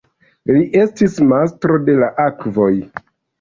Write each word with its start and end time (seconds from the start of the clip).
Li 0.51 0.61
estis 0.83 1.17
"Mastro 1.33 1.77
de 1.91 1.97
la 2.05 2.09
akvoj". 2.25 2.73